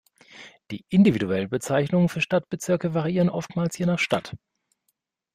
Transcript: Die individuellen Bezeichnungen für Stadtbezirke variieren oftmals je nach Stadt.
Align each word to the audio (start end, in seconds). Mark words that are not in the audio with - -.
Die 0.71 0.83
individuellen 0.89 1.47
Bezeichnungen 1.51 2.09
für 2.09 2.21
Stadtbezirke 2.21 2.95
variieren 2.95 3.29
oftmals 3.29 3.77
je 3.77 3.85
nach 3.85 3.99
Stadt. 3.99 4.33